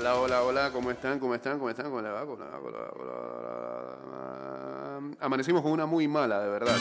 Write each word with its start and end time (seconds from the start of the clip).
Hola, 0.00 0.14
hola, 0.14 0.42
hola, 0.44 0.72
¿cómo 0.72 0.90
están? 0.90 1.18
¿Cómo 1.18 1.34
están? 1.34 1.58
¿Cómo 1.58 1.68
están? 1.68 1.84
¿Cómo 1.90 2.00
les 2.00 2.10
va? 2.10 2.20
¿Cómo 2.24 2.38
les 2.38 2.46
va? 2.46 2.56
¿Cómo 2.56 2.70
les 2.70 2.80
va? 2.80 2.88
¿Cómo 2.88 3.04
les 3.04 3.12
va? 5.20 5.26
Amanecimos 5.26 5.60
con 5.60 5.72
una 5.72 5.84
muy 5.84 6.08
mala, 6.08 6.40
de 6.40 6.48
verdad. 6.48 6.74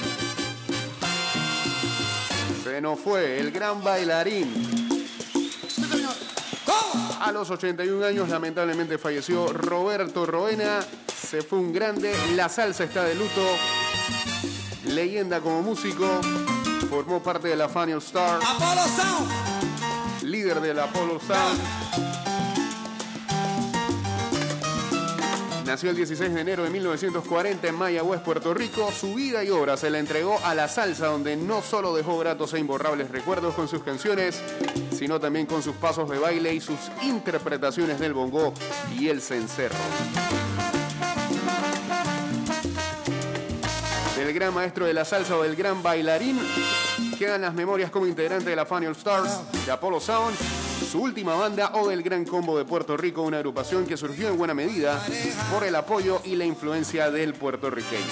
Se 2.64 2.80
nos 2.80 2.98
fue 2.98 3.42
el 3.42 3.52
gran 3.52 3.84
bailarín. 3.84 5.06
A 7.20 7.30
los 7.34 7.50
81 7.50 8.06
años 8.06 8.30
lamentablemente 8.30 8.98
falleció 8.98 9.52
Roberto 9.52 10.26
Roena. 10.26 10.80
Se 11.14 11.42
fue 11.42 11.60
un 11.60 11.74
grande. 11.74 12.16
La 12.38 12.48
salsa 12.48 12.86
está 12.86 13.04
de 13.04 13.16
luto. 13.16 13.46
Leyenda 14.86 15.42
como 15.42 15.62
músico. 15.62 16.22
Formó 16.90 17.22
parte 17.22 17.50
de 17.50 17.58
la 17.58 17.68
Funny 17.68 17.92
Star. 17.98 18.40
Apollo 18.42 18.86
Sound. 18.96 20.24
Líder 20.24 20.62
del 20.62 20.80
Apollo 20.80 21.20
Sound. 21.20 22.19
Nació 25.70 25.92
el 25.92 25.98
16 25.98 26.34
de 26.34 26.42
enero 26.42 26.64
de 26.64 26.72
1940 26.72 27.68
en 27.68 27.76
Mayagüez, 27.76 28.22
Puerto 28.22 28.56
Rico. 28.56 28.92
Su 28.92 29.14
vida 29.14 29.44
y 29.44 29.52
obra 29.52 29.78
se 29.78 29.92
la 29.92 30.00
entregó 30.00 30.40
a 30.44 30.56
la 30.56 30.68
salsa, 30.68 31.06
donde 31.06 31.38
no 31.38 31.62
solo 31.62 31.94
dejó 31.96 32.18
gratos 32.18 32.56
e 32.56 32.60
imborrables 32.60 33.12
recuerdos 33.12 33.54
con 33.54 33.68
sus 33.68 33.84
canciones, 33.84 34.42
sino 34.92 35.20
también 35.20 35.46
con 35.46 35.62
sus 35.62 35.76
pasos 35.76 36.10
de 36.10 36.18
baile 36.18 36.56
y 36.56 36.60
sus 36.60 36.80
interpretaciones 37.04 38.00
del 38.00 38.16
bongo 38.16 38.52
y 38.98 39.10
el 39.10 39.22
cencerro. 39.22 39.76
Del 44.18 44.34
gran 44.34 44.56
maestro 44.56 44.88
de 44.88 44.96
la 44.96 45.06
salsa 45.06 45.38
o 45.38 45.44
del 45.44 45.56
gran 45.56 45.84
bailarín, 45.84 46.40
quedan 47.20 47.42
las 47.42 47.54
memorias 47.54 47.92
como 47.92 48.08
integrante 48.08 48.50
de 48.50 48.56
la 48.56 48.66
Funny 48.66 48.88
All 48.88 48.96
Stars, 48.96 49.40
de 49.68 49.72
Apollo 49.72 50.00
Sound, 50.00 50.36
su 50.86 51.02
última 51.02 51.36
banda 51.36 51.72
o 51.76 51.90
del 51.90 52.04
Gran 52.04 52.26
Combo 52.26 52.58
de 52.58 52.66
Puerto 52.66 52.98
Rico, 52.98 53.22
una 53.22 53.38
agrupación 53.38 53.86
que 53.86 53.98
surgió 53.98 54.30
en 54.30 54.38
buena 54.38 54.54
medida 54.54 55.04
por 55.52 55.64
el 55.64 55.76
apoyo 55.76 56.22
y 56.24 56.36
la 56.36 56.46
influencia 56.46 57.12
del 57.12 57.34
puertorriqueño. 57.34 58.06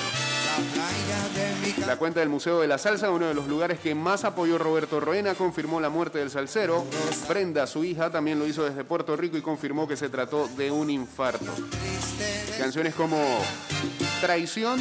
La 1.86 1.98
cuenta 1.98 2.20
del 2.20 2.30
Museo 2.30 2.60
de 2.60 2.68
la 2.68 2.78
Salsa, 2.78 3.12
uno 3.12 3.28
de 3.28 3.34
los 3.34 3.48
lugares 3.48 3.80
que 3.80 3.94
más 3.96 4.26
apoyó 4.26 4.58
Roberto 4.58 5.00
Roena, 5.00 5.36
confirmó 5.36 5.80
la 5.80 5.90
muerte 5.90 6.20
del 6.20 6.32
salsero. 6.32 6.86
Brenda, 7.30 7.68
su 7.68 7.84
hija, 7.84 8.10
también 8.10 8.40
lo 8.40 8.48
hizo 8.48 8.64
desde 8.64 8.84
Puerto 8.84 9.16
Rico 9.16 9.38
y 9.38 9.42
confirmó 9.42 9.88
que 9.88 9.96
se 9.96 10.10
trató 10.10 10.48
de 10.58 10.72
un 10.72 10.90
infarto. 10.90 11.52
Canciones 12.58 12.96
como 12.96 13.18
Traición, 14.22 14.80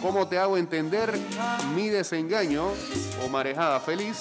Cómo 0.00 0.28
te 0.28 0.38
hago 0.38 0.56
entender, 0.56 1.12
Mi 1.74 1.88
desengaño 1.88 2.68
o 3.24 3.28
Marejada 3.28 3.80
feliz 3.80 4.16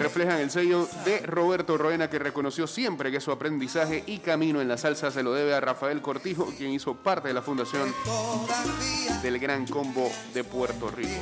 reflejan 0.00 0.38
el 0.38 0.50
sello 0.50 0.88
de 1.04 1.18
Roberto 1.18 1.76
Roena 1.76 2.08
que 2.08 2.18
reconoció 2.18 2.66
siempre 2.66 3.12
que 3.12 3.20
su 3.20 3.30
aprendizaje 3.30 4.02
y 4.06 4.18
camino 4.18 4.62
en 4.62 4.68
la 4.68 4.78
salsa 4.78 5.10
se 5.10 5.22
lo 5.22 5.34
debe 5.34 5.54
a 5.54 5.60
Rafael 5.60 6.00
Cortijo, 6.00 6.46
quien 6.56 6.70
hizo 6.70 6.94
parte 6.94 7.28
de 7.28 7.34
la 7.34 7.42
fundación 7.42 7.94
del 9.22 9.38
Gran 9.38 9.66
Combo 9.66 10.10
de 10.32 10.42
Puerto 10.42 10.88
Rico. 10.88 11.20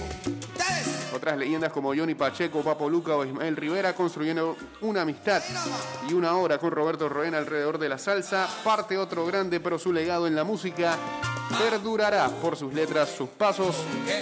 Otras 1.12 1.37
leyendas 1.37 1.73
como 1.73 1.93
Johnny 1.95 2.15
Pacheco, 2.15 2.62
Papo 2.62 2.89
Luca 2.89 3.17
o 3.17 3.25
Ismael 3.25 3.57
Rivera 3.57 3.95
construyendo 3.95 4.57
una 4.83 5.03
amistad 5.03 5.42
y 6.09 6.13
una 6.13 6.37
hora 6.37 6.59
con 6.59 6.70
Roberto 6.70 7.09
Roena 7.09 7.39
alrededor 7.39 7.79
de 7.79 7.89
la 7.89 7.98
salsa, 7.98 8.48
parte 8.63 8.97
otro 8.97 9.27
grande 9.27 9.59
pero 9.59 9.81
su 9.81 9.92
legado 9.92 10.29
en 10.29 10.37
la 10.37 10.45
música 10.45 10.97
perdurará 11.59 12.29
por 12.29 12.57
sus 12.57 12.73
letras, 12.73 13.09
sus 13.11 13.29
pasos 13.29 13.75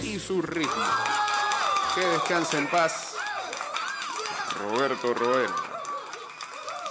y 0.03 0.19
su 0.19 0.41
ritmo. 0.41 0.85
Que 1.95 2.07
descanse 2.07 2.57
en 2.57 2.69
paz 2.69 3.16
Roberto 4.59 5.15
Roena. 5.15 5.55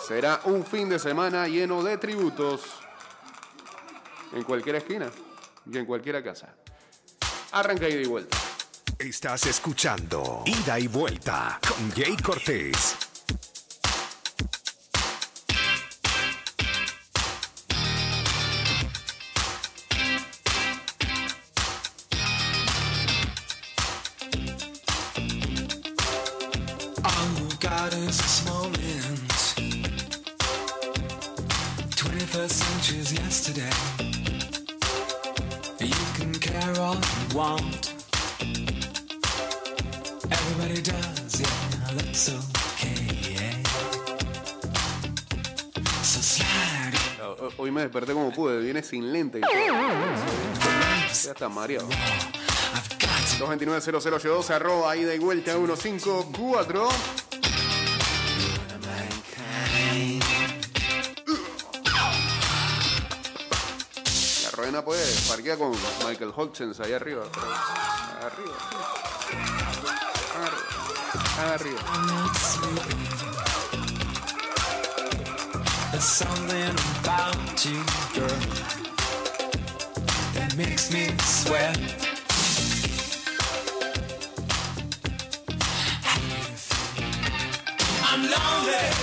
Será 0.07 0.41
un 0.45 0.65
fin 0.65 0.89
de 0.89 0.99
semana 0.99 1.47
lleno 1.47 1.83
de 1.83 1.97
tributos 1.97 2.61
en 4.33 4.43
cualquier 4.43 4.75
esquina 4.75 5.09
y 5.71 5.77
en 5.77 5.85
cualquier 5.85 6.23
casa. 6.23 6.53
Arranca 7.51 7.87
ida 7.89 8.01
y 8.01 8.05
vuelta. 8.05 8.37
Estás 8.99 9.45
escuchando 9.47 10.43
Ida 10.45 10.79
y 10.79 10.87
Vuelta 10.87 11.59
con 11.67 11.91
Jay 11.91 12.15
Cortés. 12.17 13.04
Is 28.15 28.21
this 28.21 28.45
moment. 28.45 29.29
21st 31.95 32.51
century's 32.51 33.11
yesterday. 33.13 33.75
You 35.79 36.05
can 36.17 36.31
care 36.39 36.79
all 36.81 36.95
you 36.95 37.37
want. 37.37 37.93
Everybody 40.31 40.81
does, 40.81 41.41
yeah, 41.41 41.93
that's 41.95 42.29
okay. 42.29 43.61
So 46.03 46.21
slide 46.21 46.95
Ho- 47.21 47.51
Hoy 47.57 47.71
me 47.71 47.81
desperté 47.81 48.13
como 48.13 48.31
pude, 48.31 48.61
viene 48.61 48.81
sin 48.83 49.11
lente. 49.11 49.41
Ya 49.41 51.31
está 51.31 51.49
mareado. 51.49 51.87
I've 51.89 52.89
got 52.99 53.25
to 53.59 53.65
229-0082, 53.65 54.49
arroba 54.51 54.95
ida 54.97 55.13
y 55.15 55.19
vuelta 55.19 55.53
154. 55.53 56.89
Roena 64.55 64.83
puede 64.83 65.03
parquear 65.27 65.57
con 65.57 65.71
Michael 66.07 66.31
Hutchins 66.35 66.79
ahí 66.79 66.93
arriba. 66.93 67.23
pero- 67.33 67.45
Arriba. 68.25 68.55
Arriba. 70.35 71.53
Arriba. 71.53 71.81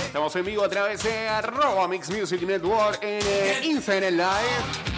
Estamos 0.05 0.35
en 0.35 0.45
vivo 0.45 0.63
a 0.63 0.69
través 0.69 1.03
de 1.03 1.27
arroba 1.27 1.87
Mix 1.87 2.09
Music 2.09 2.41
Network 2.43 2.99
en 3.01 3.19
eh, 3.25 3.59
Instagram 3.63 4.13
Live. 4.13 4.92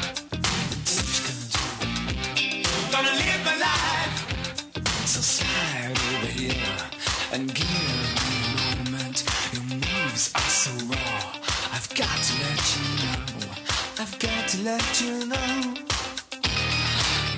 I've 13.98 14.20
got 14.20 14.50
to 14.50 14.58
let 14.64 15.02
you 15.02 15.26
know. 15.26 15.74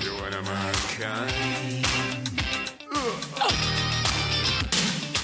You're 0.02 0.20
one 0.20 0.34
of 0.34 0.44
my 0.44 0.72
kind. 0.98 1.86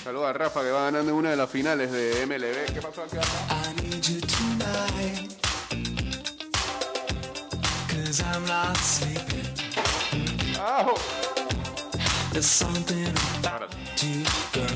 Saludos 0.04 0.28
a 0.28 0.32
Rafa 0.32 0.62
que 0.62 0.70
va 0.70 0.84
ganando 0.84 1.10
en 1.10 1.16
una 1.16 1.30
de 1.30 1.36
las 1.36 1.50
finales 1.50 1.90
de 1.90 2.24
MLB. 2.26 2.72
¿Qué 2.72 2.80
pasó 2.80 3.02
acá? 3.02 3.20
I 3.50 3.82
need 3.82 4.04
you 4.04 4.20
tonight. 4.20 5.34
Cause 7.88 8.22
I'm 8.22 8.46
not 8.46 8.76
sleeping. 8.76 9.48
¡Ajo! 10.60 10.94
There's 12.32 12.46
something 12.46 13.08
about 13.40 13.74
you, 14.00 14.24
girl. 14.52 14.73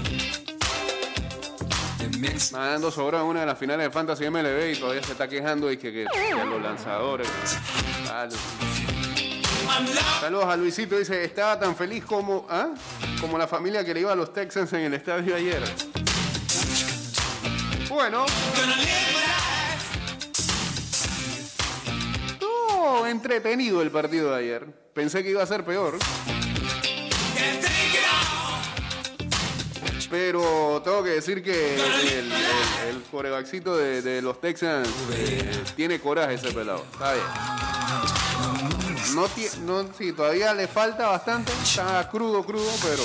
Nadando 2.52 2.90
sobró 2.90 3.20
en 3.20 3.26
una 3.26 3.40
de 3.40 3.46
las 3.46 3.58
finales 3.58 3.86
de 3.86 3.90
Fantasy 3.90 4.28
MLB 4.28 4.72
y 4.72 4.76
todavía 4.76 5.02
se 5.02 5.12
está 5.12 5.28
quejando 5.28 5.70
y 5.70 5.76
que, 5.76 5.92
que, 5.92 6.06
los 6.44 6.62
lanzadores. 6.62 7.28
Saludos 10.20 10.46
a 10.46 10.56
Luisito, 10.56 10.98
dice, 10.98 11.25
estaba 11.25 11.58
tan 11.58 11.76
feliz 11.76 12.04
como, 12.04 12.46
¿ah? 12.48 12.70
como 13.20 13.38
la 13.38 13.46
familia 13.46 13.84
que 13.84 13.94
le 13.94 14.00
iba 14.00 14.12
a 14.12 14.16
los 14.16 14.32
Texans 14.32 14.72
en 14.72 14.81
el 14.81 14.94
estadio 14.94 15.37
ayer. 15.37 15.62
Bueno, 17.88 18.26
entretenido 23.08 23.82
el 23.82 23.90
partido 23.90 24.31
de 24.31 24.37
ayer. 24.37 24.66
Pensé 24.94 25.22
que 25.22 25.31
iba 25.31 25.43
a 25.43 25.46
ser 25.46 25.64
peor, 25.64 25.98
pero 30.10 30.81
tengo 30.84 31.02
que 31.02 31.10
decir 31.10 31.43
que 31.43 31.75
el, 31.75 31.81
el, 32.12 32.32
el 32.96 33.02
corebackcito 33.10 33.76
de, 33.76 34.02
de 34.02 34.22
los 34.22 34.40
Texans 34.40 34.88
eh, 35.12 35.62
tiene 35.76 36.00
coraje 36.00 36.34
ese 36.34 36.52
pelado. 36.52 36.84
Está 36.93 37.12
bien. 37.14 37.25
No, 39.14 39.26
tie- 39.28 39.56
no, 39.60 39.84
sí, 39.96 40.12
todavía 40.12 40.52
le 40.55 40.66
falta 40.69 41.08
bastante. 41.08 41.52
Está 41.62 42.08
crudo, 42.10 42.44
crudo, 42.44 42.70
pero. 42.82 43.02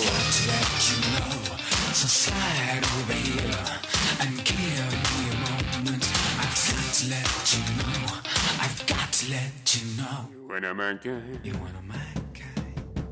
Buena 10.47 10.73
manca. 10.73 11.09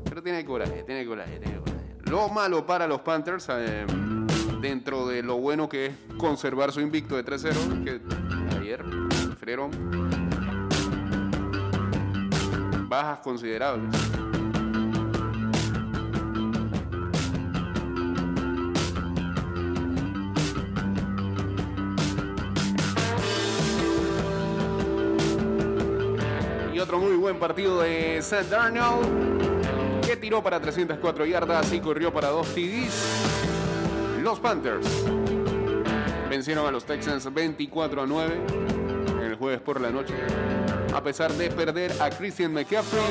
Pero 0.04 0.22
tiene 0.22 0.44
coraje, 0.44 0.82
tiene 0.84 1.06
coraje, 1.06 1.38
tiene 1.38 1.58
coraje. 1.58 1.71
Lo 2.12 2.28
malo 2.28 2.66
para 2.66 2.86
los 2.86 3.00
Panthers, 3.00 3.46
eh, 3.48 3.86
dentro 4.60 5.06
de 5.06 5.22
lo 5.22 5.38
bueno 5.38 5.66
que 5.66 5.86
es 5.86 5.94
conservar 6.18 6.70
su 6.70 6.82
invicto 6.82 7.16
de 7.16 7.24
3-0, 7.24 7.84
que 7.84 8.02
ayer 8.58 8.84
sufrieron 9.30 9.70
bajas 12.86 13.20
considerables. 13.20 13.88
Y 26.74 26.78
otro 26.78 26.98
muy 26.98 27.16
buen 27.16 27.38
partido 27.38 27.80
de 27.80 28.20
Sam 28.20 28.44
Darnold, 28.50 29.51
tiró 30.22 30.40
para 30.40 30.60
304 30.60 31.26
yardas 31.26 31.72
y 31.72 31.80
corrió 31.80 32.12
para 32.12 32.28
dos 32.28 32.46
TDs. 32.54 34.22
Los 34.22 34.38
Panthers 34.38 34.86
vencieron 36.30 36.64
a 36.64 36.70
los 36.70 36.84
Texans 36.84 37.34
24 37.34 38.02
a 38.02 38.06
9 38.06 38.40
en 39.18 39.20
el 39.20 39.34
jueves 39.34 39.60
por 39.60 39.80
la 39.80 39.90
noche, 39.90 40.14
a 40.94 41.02
pesar 41.02 41.32
de 41.32 41.50
perder 41.50 41.92
a 42.00 42.08
Christian 42.08 42.52
McCaffrey 42.52 43.02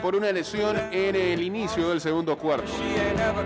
por 0.00 0.14
una 0.14 0.30
lesión 0.30 0.76
en 0.92 1.16
el 1.16 1.42
inicio 1.42 1.88
del 1.88 2.00
segundo 2.00 2.38
cuarto. 2.38 2.70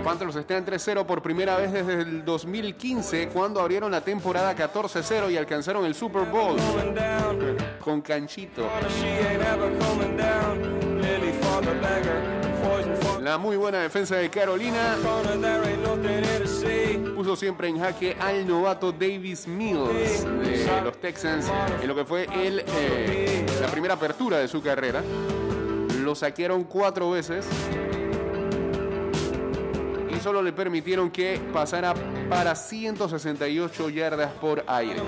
Panthers 0.03 0.35
están 0.35 0.63
3-0 0.63 1.03
por 1.07 1.23
primera 1.23 1.57
vez 1.57 1.73
desde 1.73 2.01
el 2.01 2.23
2015, 2.23 3.29
cuando 3.29 3.59
abrieron 3.59 3.89
la 3.91 4.01
temporada 4.01 4.55
14-0 4.55 5.31
y 5.31 5.37
alcanzaron 5.37 5.83
el 5.83 5.95
Super 5.95 6.25
Bowl 6.25 6.57
con 7.79 8.01
Canchito. 8.01 8.69
La 13.21 13.37
muy 13.37 13.55
buena 13.55 13.77
defensa 13.77 14.15
de 14.15 14.31
Carolina 14.31 14.97
puso 17.15 17.35
siempre 17.35 17.67
en 17.67 17.77
jaque 17.77 18.17
al 18.19 18.47
novato 18.47 18.91
Davis 18.91 19.47
Mills 19.47 20.25
de 20.25 20.81
los 20.83 20.99
Texans 20.99 21.45
en 21.83 21.87
lo 21.87 21.93
que 21.93 22.03
fue 22.03 22.27
eh, 22.33 23.45
la 23.61 23.67
primera 23.67 23.93
apertura 23.93 24.39
de 24.39 24.47
su 24.47 24.59
carrera. 24.63 25.03
Lo 25.99 26.15
saquearon 26.15 26.63
cuatro 26.63 27.11
veces 27.11 27.45
y 30.09 30.19
solo 30.19 30.41
le 30.41 30.51
permitieron 30.51 31.11
que 31.11 31.39
pasara 31.53 31.93
para 32.27 32.55
168 32.55 33.89
yardas 33.89 34.31
por 34.33 34.63
aire. 34.65 34.99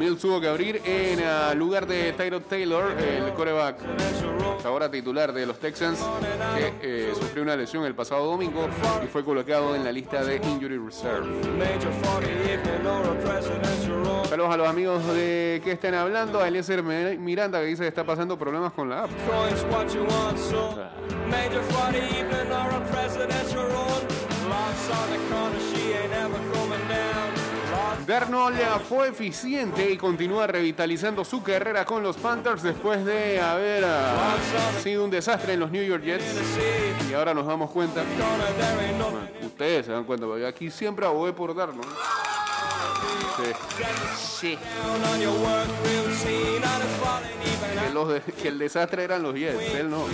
Mills 0.00 0.18
tuvo 0.18 0.40
que 0.40 0.48
abrir 0.48 0.80
en 0.86 1.20
ah, 1.22 1.52
lugar 1.54 1.86
de 1.86 2.14
Tyrod 2.14 2.44
Taylor, 2.48 2.90
el 2.98 3.34
coreback 3.34 3.76
ahora 4.64 4.90
titular 4.90 5.30
de 5.30 5.44
los 5.44 5.58
Texans, 5.58 5.98
que 6.56 7.10
eh, 7.10 7.12
sufrió 7.14 7.42
una 7.42 7.54
lesión 7.54 7.84
el 7.84 7.94
pasado 7.94 8.24
domingo 8.24 8.66
y 9.04 9.08
fue 9.08 9.22
colocado 9.22 9.74
en 9.74 9.84
la 9.84 9.92
lista 9.92 10.24
de 10.24 10.36
Injury 10.36 10.78
Reserve. 10.78 11.26
Saludos 14.26 14.54
a 14.54 14.56
los 14.56 14.68
amigos 14.68 15.06
de 15.08 15.60
que 15.62 15.72
estén 15.72 15.94
hablando, 15.94 16.40
a 16.40 16.48
Eliezer 16.48 16.82
Miranda 16.82 17.60
que 17.60 17.66
dice 17.66 17.82
que 17.82 17.88
está 17.88 18.04
pasando 18.04 18.38
problemas 18.38 18.72
con 18.72 18.88
la 18.88 19.04
app. 19.04 19.10
Darnold 28.06 28.58
fue 28.88 29.08
eficiente 29.08 29.90
y 29.90 29.96
continúa 29.96 30.46
revitalizando 30.46 31.24
su 31.24 31.42
carrera 31.42 31.84
con 31.84 32.02
los 32.02 32.16
Panthers 32.16 32.62
después 32.62 33.04
de 33.04 33.40
haber 33.40 33.84
ah, 33.84 34.36
sido 34.82 35.04
un 35.04 35.10
desastre 35.10 35.52
en 35.54 35.60
los 35.60 35.70
New 35.70 35.82
York 35.84 36.02
Jets. 36.02 36.24
Y 37.10 37.14
ahora 37.14 37.34
nos 37.34 37.46
damos 37.46 37.70
cuenta, 37.70 38.02
ustedes 39.44 39.86
se 39.86 39.92
dan 39.92 40.04
cuenta, 40.04 40.26
porque 40.26 40.46
aquí 40.46 40.70
siempre 40.70 41.06
abogué 41.06 41.32
por 41.32 41.54
Darnold. 41.54 41.86
Sí. 43.36 43.52
Sí. 44.18 44.58
Los 47.94 48.08
de- 48.08 48.20
que 48.22 48.48
el 48.48 48.58
desastre 48.58 49.04
eran 49.04 49.22
los 49.22 49.34
Jets, 49.34 49.74
él 49.74 49.90
no. 49.90 50.04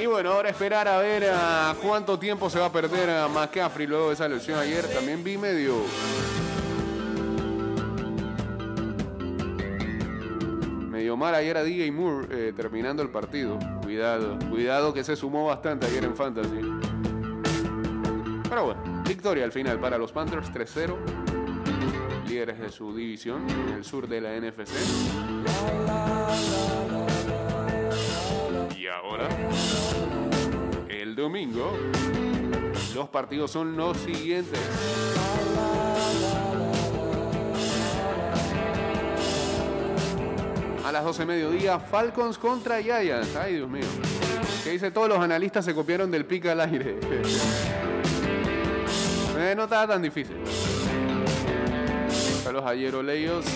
Y 0.00 0.06
bueno, 0.06 0.32
ahora 0.32 0.48
esperar 0.48 0.88
a 0.88 0.98
ver 0.98 1.24
a 1.30 1.76
cuánto 1.82 2.18
tiempo 2.18 2.48
se 2.48 2.58
va 2.58 2.66
a 2.66 2.72
perder 2.72 3.10
a 3.10 3.28
McCaffrey 3.28 3.86
luego 3.86 4.08
de 4.08 4.14
esa 4.14 4.28
lesión 4.28 4.58
ayer. 4.58 4.86
También 4.86 5.22
vi 5.22 5.36
medio. 5.36 5.74
Medio 10.88 11.16
mal 11.16 11.34
ayer 11.34 11.56
a 11.56 11.62
DJ 11.62 11.92
Moore 11.92 12.28
eh, 12.30 12.52
terminando 12.56 13.02
el 13.02 13.10
partido. 13.10 13.58
Cuidado, 13.82 14.38
cuidado 14.48 14.94
que 14.94 15.04
se 15.04 15.16
sumó 15.16 15.46
bastante 15.46 15.86
ayer 15.86 16.04
en 16.04 16.16
Fantasy. 16.16 16.60
Pero 18.48 18.64
bueno, 18.64 19.02
victoria 19.06 19.44
al 19.44 19.52
final 19.52 19.78
para 19.78 19.98
los 19.98 20.12
Panthers 20.12 20.50
3-0. 20.50 20.96
Líderes 22.26 22.58
de 22.58 22.70
su 22.70 22.94
división 22.94 23.48
en 23.48 23.74
el 23.74 23.84
sur 23.84 24.08
de 24.08 24.20
la 24.20 24.30
NFC. 24.40 25.99
Ahora, 28.92 29.28
el 30.88 31.14
domingo, 31.14 31.76
los 32.94 33.08
partidos 33.08 33.50
son 33.50 33.76
los 33.76 33.96
siguientes. 33.98 34.58
A 40.84 40.92
las 40.92 41.04
12 41.04 41.24
mediodía, 41.24 41.78
Falcons 41.78 42.36
contra 42.36 42.82
Giants. 42.82 43.36
Ay, 43.36 43.54
Dios 43.54 43.68
mío. 43.68 43.86
Que 44.64 44.70
dice 44.70 44.90
todos 44.90 45.08
los 45.08 45.18
analistas 45.20 45.64
se 45.64 45.72
copiaron 45.72 46.10
del 46.10 46.24
pica 46.24 46.52
al 46.52 46.60
aire. 46.60 46.98
Eh, 49.42 49.54
no 49.56 49.64
estaba 49.64 49.86
tan 49.94 50.02
difícil. 50.02 50.36
A 52.46 52.52
los 52.52 52.62
ayeroleios. 52.62 53.46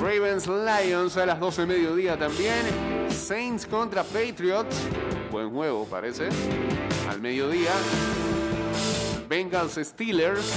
Ravens 0.00 0.46
Lions 0.46 1.16
a 1.16 1.26
las 1.26 1.40
12 1.40 1.66
mediodía 1.66 2.16
también. 2.16 2.64
Saints 3.10 3.66
contra 3.66 4.04
Patriots. 4.04 4.76
Buen 5.30 5.50
juego, 5.50 5.86
parece. 5.86 6.28
Al 7.08 7.20
mediodía. 7.20 7.72
Bengals 9.28 9.74
Steelers. 9.74 10.52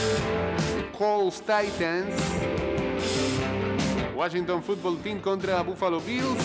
Colts 0.97 1.41
Titans. 1.41 2.13
Washington 4.15 4.61
Football 4.61 4.99
Team 5.01 5.19
contra 5.19 5.63
Buffalo 5.63 5.99
Bills. 5.99 6.37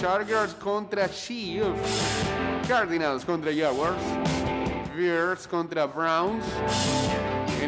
Chargers 0.00 0.54
contra 0.54 1.08
Chiefs. 1.08 2.24
Cardinals 2.68 3.24
contra 3.24 3.52
Jaguars. 3.52 4.00
Bears 4.96 5.48
contra 5.48 5.86
Browns. 5.86 6.44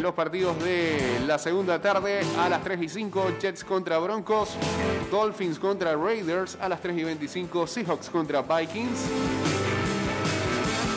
Los 0.05 0.13
partidos 0.13 0.63
de 0.63 1.23
la 1.27 1.39
segunda 1.39 1.81
tarde 1.81 2.21
a 2.39 2.51
las 2.51 2.63
3 2.63 2.83
y 2.83 2.89
5, 2.91 3.39
Jets 3.41 3.65
contra 3.65 3.97
Broncos, 3.97 4.51
Dolphins 5.11 5.59
contra 5.59 5.97
Raiders 5.97 6.59
a 6.61 6.69
las 6.69 6.83
3 6.83 6.99
y 6.99 7.05
25, 7.05 7.67
Seahawks 7.67 8.11
contra 8.11 8.43
Vikings, 8.43 8.99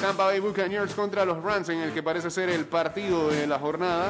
Tampa 0.02 0.26
Bay 0.26 0.42
Buccaneers 0.42 0.94
contra 0.94 1.24
los 1.24 1.42
Rams 1.42 1.70
en 1.70 1.80
el 1.80 1.94
que 1.94 2.04
parece 2.04 2.30
ser 2.30 2.50
el 2.50 2.66
partido 2.66 3.30
de 3.30 3.48
la 3.48 3.58
jornada. 3.58 4.10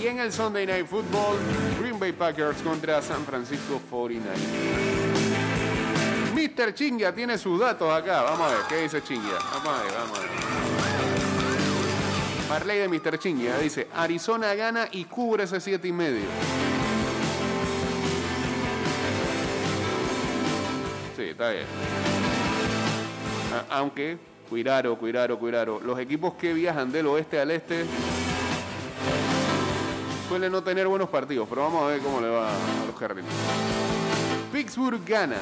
Y 0.00 0.06
en 0.06 0.20
el 0.20 0.32
Sunday 0.32 0.64
Night 0.64 0.86
Football, 0.86 1.38
Green 1.80 1.98
Bay 1.98 2.12
Packers 2.12 2.62
contra 2.62 3.02
San 3.02 3.24
Francisco 3.24 3.80
49ers. 3.90 4.22
Mr. 6.36 6.72
Chingia 6.72 7.12
tiene 7.12 7.36
sus 7.36 7.58
datos 7.58 7.92
acá. 7.92 8.22
Vamos 8.22 8.48
a 8.48 8.54
ver, 8.54 8.62
¿qué 8.68 8.82
dice 8.82 9.02
Chingia? 9.02 9.38
Vamos 9.52 9.68
a 9.76 9.82
ver, 9.82 9.92
vamos 9.92 10.18
a 10.20 10.22
ver. 10.22 10.65
Marley 12.48 12.78
de 12.78 12.88
Mr. 12.88 13.18
Chingia 13.18 13.58
dice, 13.58 13.88
Arizona 13.94 14.54
gana 14.54 14.88
y 14.92 15.04
cubre 15.04 15.44
ese 15.44 15.60
siete 15.60 15.88
y 15.88 15.92
medio. 15.92 16.24
Sí, 21.16 21.22
está 21.22 21.50
bien. 21.50 21.64
Aunque, 23.70 24.18
cuidado, 24.48 24.96
cuidado, 24.96 25.38
cuidado. 25.38 25.80
Los 25.80 25.98
equipos 25.98 26.34
que 26.34 26.52
viajan 26.52 26.92
del 26.92 27.06
oeste 27.08 27.40
al 27.40 27.50
este 27.50 27.84
suelen 30.28 30.52
no 30.52 30.62
tener 30.62 30.86
buenos 30.86 31.08
partidos, 31.08 31.48
pero 31.48 31.62
vamos 31.62 31.82
a 31.82 31.86
ver 31.88 32.00
cómo 32.00 32.20
le 32.20 32.28
va 32.28 32.50
a 32.50 32.86
los 32.86 32.96
Cardinals. 32.96 33.34
Pittsburgh 34.52 35.04
gana. 35.04 35.38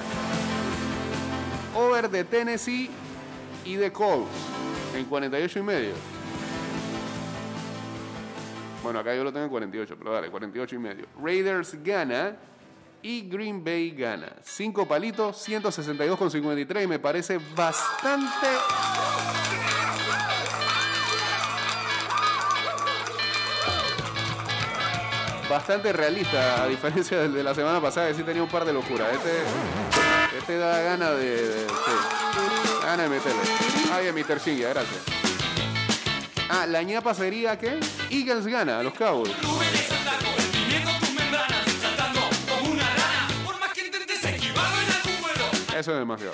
Over 1.76 2.08
de 2.08 2.24
Tennessee 2.24 2.88
y 3.64 3.74
de 3.74 3.92
Colts 3.92 4.30
en 4.94 5.04
48 5.04 5.58
y 5.58 5.62
medio. 5.62 6.13
Bueno, 8.84 8.98
acá 9.00 9.14
yo 9.16 9.24
lo 9.24 9.32
tengo 9.32 9.46
en 9.46 9.50
48, 9.50 9.96
pero 9.98 10.12
dale, 10.12 10.28
48 10.30 10.76
y 10.76 10.78
medio. 10.78 11.06
Raiders 11.20 11.82
gana 11.82 12.36
y 13.02 13.22
Green 13.28 13.64
Bay 13.64 13.90
gana. 13.92 14.30
5 14.42 14.86
palitos, 14.86 15.48
162,53 15.48 16.84
y 16.84 16.86
me 16.86 16.98
parece 16.98 17.38
bastante... 17.56 18.46
Bastante 25.48 25.92
realista, 25.92 26.62
a 26.62 26.66
diferencia 26.66 27.18
del 27.20 27.34
de 27.34 27.42
la 27.42 27.54
semana 27.54 27.80
pasada, 27.80 28.08
que 28.08 28.14
sí 28.14 28.22
tenía 28.22 28.42
un 28.42 28.48
par 28.48 28.64
de 28.64 28.72
locuras. 28.72 29.08
Este, 29.12 30.38
este 30.38 30.58
da 30.58 30.80
gana 30.80 31.10
de... 31.10 31.48
de- 31.48 31.68
sí, 31.68 32.80
da 32.80 32.86
gana 32.86 33.02
de 33.04 33.08
meterle. 33.10 33.42
Ay, 33.92 34.10
Mr. 34.12 34.40
Singa, 34.40 34.70
gracias. 34.70 35.33
Ah, 36.56 36.66
la 36.68 36.84
ñapa 36.84 37.12
sería 37.14 37.58
que 37.58 37.80
Eagles 38.10 38.46
gana 38.46 38.78
a 38.78 38.82
los 38.84 38.94
Cowboys. 38.94 39.34
Eso 45.76 45.92
es 45.92 45.98
demasiado. 45.98 46.32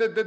De- 0.00 0.08
de-. 0.08 0.24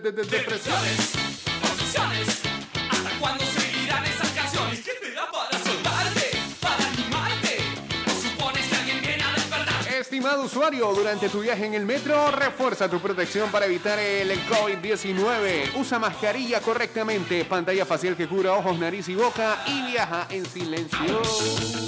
¿Hasta 2.92 3.10
cuándo 3.20 3.44
seguirán 3.44 4.06
esas 4.06 4.30
canciones? 4.30 4.82
¿Qué 4.82 4.92
te 5.02 5.12
da 5.14 5.32
para 5.32 5.50
soltarte? 5.64 6.30
¿Para 6.62 6.86
animarte? 6.90 7.58
¿O 8.06 8.22
supones 8.22 8.68
que 8.68 8.76
alguien 8.76 9.02
viene 9.02 9.24
a 9.24 9.32
despertar? 9.34 9.88
Estimado 10.00 10.44
usuario, 10.44 10.94
durante 10.94 11.28
tu 11.28 11.42
viaje 11.42 11.66
en 11.66 11.74
el 11.74 11.88
metro, 11.88 12.30
refuerza 12.30 12.88
tu 12.88 13.00
protección 13.00 13.50
para 13.50 13.66
evitar 13.66 13.98
el 13.98 14.40
COVID-19. 14.46 15.72
Usa 15.74 15.98
mascarilla 15.98 16.62
correctamente, 16.62 17.44
pantalla 17.44 17.88
facial 17.88 18.16
que 18.16 18.28
cubra 18.28 18.54
ojos, 18.54 18.78
nariz 18.78 19.10
y 19.10 19.16
boca 19.16 19.64
y 19.66 19.88
viaja 19.92 20.28
en 20.30 20.46
silencio. 20.46 21.83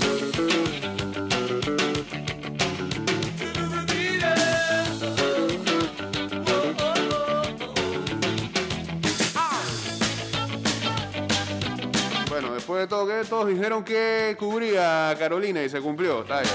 Después 12.75 12.81
de 12.81 12.87
todo 12.87 13.07
que 13.07 13.29
todos 13.29 13.47
dijeron 13.47 13.83
que 13.83 14.35
cubría 14.37 15.15
Carolina 15.17 15.63
y 15.63 15.69
se 15.69 15.79
cumplió, 15.79 16.21
está 16.21 16.41
bien. 16.41 16.53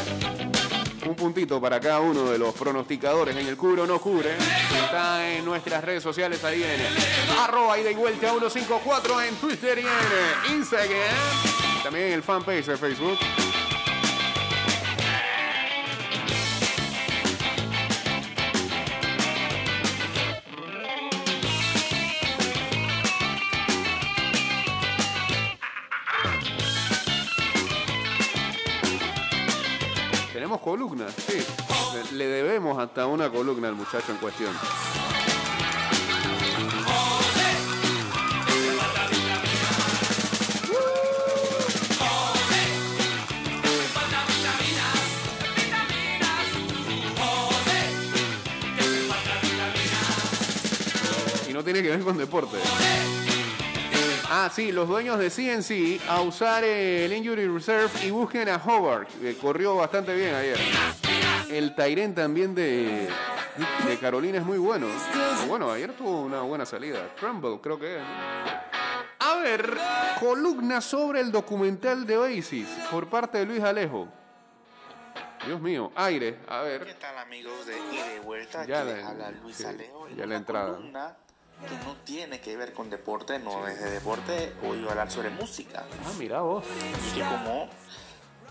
Un 1.06 1.16
puntito 1.16 1.60
para 1.60 1.80
cada 1.80 2.00
uno 2.00 2.30
de 2.30 2.38
los 2.38 2.54
pronosticadores 2.54 3.34
en 3.36 3.46
el 3.46 3.56
cubre 3.56 3.82
o 3.82 3.86
no 3.86 3.98
cubre. 3.98 4.36
Está 4.84 5.30
en 5.30 5.44
nuestras 5.44 5.82
redes 5.82 6.02
sociales, 6.02 6.44
ahí 6.44 6.62
en 6.62 7.38
arroba 7.38 7.78
y 7.78 7.94
vuelta 7.94 8.28
154 8.28 9.22
en 9.22 9.34
Twitter 9.36 9.78
y 9.78 9.86
en 10.50 10.56
Instagram. 10.56 11.82
También 11.82 12.08
en 12.08 12.12
el 12.12 12.22
fanpage 12.22 12.66
de 12.66 12.76
Facebook. 12.76 13.18
Tenemos 30.50 30.64
columna, 30.64 31.06
sí. 31.10 31.38
Le, 32.16 32.26
debemos 32.26 32.76
hasta 32.76 33.06
una 33.06 33.30
columna 33.30 33.68
al 33.68 33.76
muchacho 33.76 34.10
en 34.10 34.18
cuestión. 34.18 34.52
Y 51.48 51.52
no 51.52 51.62
tiene 51.62 51.80
que 51.80 51.90
ver 51.90 52.00
con 52.00 52.18
deporte. 52.18 52.58
Ah, 54.32 54.48
sí, 54.52 54.70
los 54.70 54.86
dueños 54.88 55.18
de 55.18 55.28
CNC 55.28 56.08
a 56.08 56.20
usar 56.20 56.62
eh, 56.62 57.04
el 57.04 57.12
Injury 57.12 57.48
Reserve 57.48 57.90
y 58.04 58.10
busquen 58.10 58.48
a 58.48 58.56
Howard, 58.64 59.08
que 59.08 59.36
corrió 59.36 59.74
bastante 59.74 60.14
bien 60.14 60.34
ayer. 60.34 60.56
El 61.50 61.74
Tyren 61.74 62.14
también 62.14 62.54
de, 62.54 63.08
de 63.86 63.98
Carolina 63.98 64.38
es 64.38 64.44
muy 64.44 64.58
bueno. 64.58 64.86
Bueno, 65.48 65.72
ayer 65.72 65.92
tuvo 65.94 66.20
una 66.22 66.42
buena 66.42 66.64
salida. 66.64 67.08
Trumbull, 67.18 67.60
creo 67.60 67.78
que 67.80 67.96
es. 67.96 68.02
A 69.18 69.34
ver, 69.38 69.76
columna 70.20 70.80
sobre 70.80 71.20
el 71.20 71.32
documental 71.32 72.06
de 72.06 72.16
Oasis 72.16 72.68
por 72.88 73.08
parte 73.08 73.38
de 73.38 73.46
Luis 73.46 73.62
Alejo. 73.64 74.06
Dios 75.44 75.60
mío, 75.60 75.90
aire, 75.96 76.38
a 76.46 76.62
¿Qué 76.62 76.68
ver. 76.68 76.94
tal 77.00 77.18
amigos 77.18 77.66
de 77.66 77.72
Ida 77.76 78.14
y 78.16 78.18
Vuelta? 78.20 78.64
Ya 78.64 78.82
Aquí 78.82 78.90
les 78.92 79.04
habla 79.04 79.30
Luis 79.42 79.56
sí, 79.56 79.64
Alejo. 79.64 80.08
ya 80.16 80.26
la 80.26 80.36
entrada. 80.36 80.74
columna 80.76 81.16
que 81.68 81.74
no 81.86 81.94
tiene 82.04 82.40
que 82.40 82.56
ver 82.56 82.72
con 82.72 82.90
deporte, 82.90 83.38
no 83.38 83.66
es 83.68 83.80
de 83.80 83.90
deporte, 83.90 84.52
hoy 84.62 84.78
voy 84.78 84.88
a 84.88 84.90
hablar 84.90 85.10
sobre 85.10 85.30
música. 85.30 85.84
Ah, 86.04 86.12
mira 86.18 86.40
vos. 86.40 86.64
Y 87.10 87.14
que 87.14 87.20
como 87.20 87.68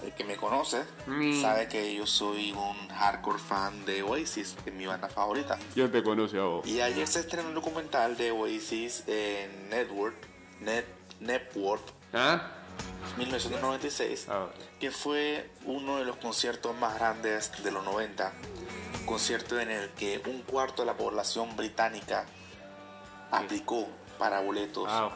el 0.04 0.14
que 0.14 0.24
me 0.24 0.38
conoce 0.38 0.84
Mm. 1.08 1.42
sabe 1.42 1.68
que 1.68 1.94
yo 1.94 2.06
soy 2.08 2.52
un 2.54 2.88
hardcore 2.90 3.40
fan 3.40 3.86
de 3.86 4.02
Oasis, 4.04 4.56
que 4.64 4.70
es 4.70 4.76
mi 4.76 4.86
banda 4.86 5.10
favorita. 5.10 5.58
¿Quién 5.74 5.92
te 5.92 6.02
conoce 6.04 6.38
a 6.38 6.44
vos? 6.44 6.66
Y 6.68 6.80
ayer 6.82 7.08
se 7.08 7.20
estrenó 7.22 7.50
un 7.50 7.56
documental 7.56 8.16
de 8.16 8.32
Oasis 8.32 9.04
en 9.08 9.70
Network, 9.70 10.16
Net, 10.62 10.86
Network 11.20 11.84
¿Ah? 12.14 12.52
1996, 13.18 14.30
A 14.30 14.40
ver. 14.40 14.50
que 14.80 14.92
fue 14.92 15.50
uno 15.66 15.98
de 15.98 16.06
los 16.06 16.16
conciertos 16.18 16.76
más 16.78 16.96
grandes 16.96 17.52
de 17.64 17.72
los 17.72 17.84
90. 17.84 18.32
Concierto 19.06 19.60
en 19.60 19.70
el 19.72 19.90
que 19.92 20.22
un 20.28 20.42
cuarto 20.44 20.84
de 20.84 20.86
la 20.86 20.96
población 20.98 21.56
británica 21.56 22.26
aplicó 23.32 23.88
para 24.18 24.42
boletos 24.42 24.86
Ah, 24.90 25.10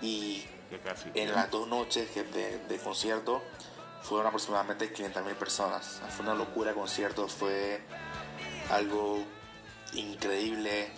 y 0.00 0.44
casi. 0.84 1.10
en 1.14 1.32
las 1.32 1.50
dos 1.50 1.68
noches 1.68 2.10
que 2.10 2.22
de, 2.24 2.58
de 2.58 2.78
concierto 2.78 3.42
fueron 4.02 4.26
aproximadamente 4.28 4.92
500 4.92 5.24
mil 5.24 5.34
personas. 5.36 6.00
Fue 6.16 6.24
una 6.24 6.34
locura 6.34 6.70
el 6.70 6.76
concierto, 6.76 7.28
fue 7.28 7.80
algo 8.70 9.24
increíble, 9.94 10.90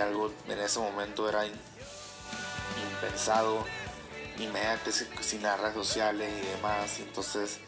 algo 0.00 0.32
en 0.48 0.58
ese 0.58 0.78
momento 0.80 1.28
era 1.28 1.46
in- 1.46 1.52
impensado, 2.92 3.64
inmediatamente 4.38 4.92
sin, 4.92 5.08
sin 5.22 5.42
las 5.42 5.60
redes 5.60 5.74
sociales 5.74 6.30
y 6.42 6.46
demás. 6.56 6.98
Entonces 6.98 7.58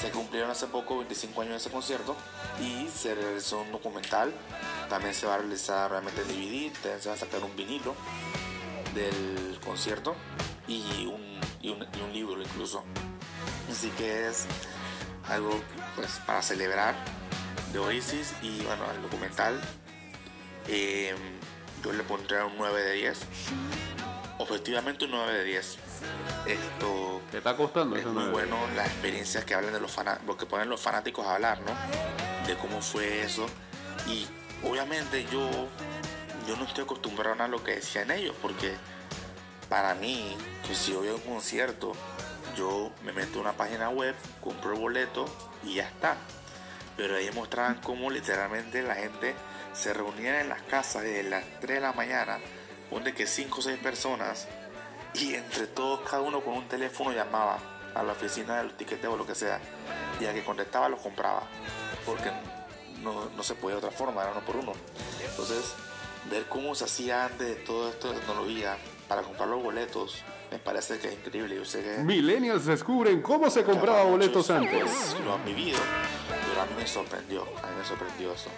se 0.00 0.10
cumplieron 0.10 0.50
hace 0.50 0.66
poco 0.66 0.98
25 0.98 1.40
años 1.42 1.52
de 1.52 1.58
ese 1.58 1.70
concierto 1.70 2.16
y 2.60 2.88
se 2.88 3.14
realizó 3.14 3.60
un 3.60 3.72
documental. 3.72 4.32
También 4.92 5.14
se 5.14 5.26
va 5.26 5.36
a 5.36 5.38
realizar 5.38 5.90
realmente 5.90 6.22
DVD, 6.22 6.70
también 6.70 7.00
se 7.00 7.08
va 7.08 7.14
a 7.14 7.18
sacar 7.18 7.42
un 7.42 7.56
vinilo 7.56 7.94
del 8.94 9.58
concierto 9.64 10.14
y 10.68 11.06
un, 11.06 11.40
y 11.62 11.70
un, 11.70 11.82
y 11.98 12.02
un 12.02 12.12
libro 12.12 12.42
incluso. 12.42 12.84
Así 13.70 13.88
que 13.96 14.28
es 14.28 14.44
algo 15.30 15.58
pues 15.96 16.20
para 16.26 16.42
celebrar 16.42 16.94
de 17.72 17.78
Oasis 17.78 18.34
y 18.42 18.60
bueno, 18.64 18.84
el 18.94 19.00
documental 19.00 19.58
eh, 20.68 21.14
yo 21.82 21.90
le 21.94 22.02
pondré 22.02 22.44
un 22.44 22.58
9 22.58 22.82
de 22.82 22.92
10. 22.92 23.18
Objetivamente 24.40 25.06
un 25.06 25.12
9 25.12 25.32
de 25.32 25.44
10. 25.44 25.78
Esto 26.46 27.22
¿Te 27.30 27.38
está 27.38 27.56
costando 27.56 27.96
es 27.96 28.04
muy 28.04 28.24
no? 28.24 28.30
bueno 28.30 28.58
las 28.76 28.88
experiencias 28.88 29.46
que 29.46 29.54
hablan 29.54 29.72
de 29.72 29.80
los 29.80 29.90
fanáticos, 29.90 30.26
lo 30.26 30.36
que 30.36 30.44
ponen 30.44 30.68
los 30.68 30.82
fanáticos 30.82 31.26
a 31.26 31.36
hablar, 31.36 31.62
¿no? 31.62 31.72
De 32.46 32.58
cómo 32.58 32.82
fue 32.82 33.22
eso. 33.22 33.46
Y 34.06 34.26
obviamente 34.64 35.24
yo, 35.30 35.48
yo 36.46 36.56
no 36.56 36.64
estoy 36.64 36.84
acostumbrado 36.84 37.42
a 37.42 37.48
lo 37.48 37.62
que 37.62 37.76
decían 37.76 38.10
ellos, 38.10 38.34
porque 38.40 38.74
para 39.68 39.94
mí, 39.94 40.36
que 40.66 40.74
si 40.74 40.92
voy 40.92 41.08
a 41.08 41.14
un 41.14 41.20
concierto, 41.20 41.92
yo 42.56 42.90
me 43.04 43.12
meto 43.12 43.38
a 43.38 43.42
una 43.42 43.52
página 43.52 43.88
web, 43.88 44.14
compro 44.40 44.74
el 44.74 44.80
boleto 44.80 45.24
y 45.64 45.76
ya 45.76 45.84
está. 45.84 46.16
Pero 46.96 47.16
ahí 47.16 47.30
mostraban 47.32 47.80
cómo 47.80 48.10
literalmente 48.10 48.82
la 48.82 48.94
gente 48.94 49.34
se 49.72 49.94
reunía 49.94 50.40
en 50.40 50.50
las 50.50 50.62
casas 50.62 51.02
desde 51.02 51.30
las 51.30 51.44
3 51.60 51.76
de 51.76 51.80
la 51.80 51.92
mañana, 51.92 52.38
donde 52.90 53.14
que 53.14 53.26
5 53.26 53.58
o 53.58 53.62
6 53.62 53.78
personas, 53.78 54.46
y 55.14 55.34
entre 55.34 55.66
todos, 55.66 56.00
cada 56.08 56.22
uno 56.22 56.42
con 56.42 56.54
un 56.54 56.68
teléfono 56.68 57.12
llamaba 57.12 57.58
a 57.94 58.02
la 58.02 58.12
oficina 58.12 58.58
del 58.58 58.74
tiqueteo 58.74 59.14
o 59.14 59.16
lo 59.16 59.26
que 59.26 59.34
sea, 59.34 59.60
y 60.20 60.26
al 60.26 60.34
que 60.34 60.44
contestaba 60.44 60.88
lo 60.88 60.98
compraba, 60.98 61.42
porque 62.04 62.30
no, 63.02 63.28
no 63.36 63.42
se 63.42 63.54
podía 63.54 63.76
de 63.76 63.86
otra 63.86 63.90
forma, 63.90 64.22
era 64.22 64.32
uno 64.32 64.40
por 64.40 64.56
uno. 64.56 64.72
Entonces, 65.28 65.74
ver 66.30 66.46
cómo 66.48 66.74
se 66.74 66.84
hacía 66.84 67.26
antes 67.26 67.46
de 67.46 67.54
toda 67.56 67.90
esta 67.90 68.12
tecnología 68.12 68.76
para 69.08 69.22
comprar 69.22 69.48
los 69.48 69.62
boletos 69.62 70.22
me 70.52 70.58
parece 70.58 70.98
que 70.98 71.08
es 71.08 71.14
increíble. 71.14 71.56
Yo 71.56 71.64
sé 71.64 71.82
que 71.82 71.98
Millennials 72.02 72.66
descubren 72.66 73.22
cómo 73.22 73.48
se 73.48 73.64
compraba 73.64 74.04
boletos 74.04 74.50
antes. 74.50 74.82
pues, 74.82 75.16
lo 75.24 75.32
han 75.32 75.44
vivido, 75.46 75.78
pero 76.46 76.60
a 76.60 76.66
mí 76.66 76.72
me 76.76 76.86
sorprendió, 76.86 77.42
a 77.42 77.66
mí 77.68 77.76
me 77.78 77.84
sorprendió 77.84 78.32
eso. 78.32 78.50